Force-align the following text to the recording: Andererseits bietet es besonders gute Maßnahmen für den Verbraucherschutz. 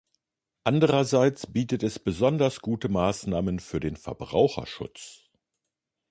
Andererseits 0.63 1.45
bietet 1.45 1.83
es 1.83 1.99
besonders 1.99 2.61
gute 2.61 2.89
Maßnahmen 2.89 3.59
für 3.59 3.79
den 3.79 3.97
Verbraucherschutz. 3.97 5.29